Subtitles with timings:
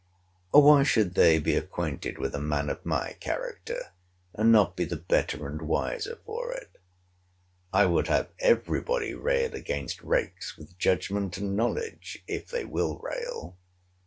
[0.49, 3.91] Why should they be acquainted with a man of my character,
[4.33, 10.01] and not be the better and wiser for it?—I would have every body rail against
[10.01, 13.57] rakes with judgment and knowledge, if they will rail.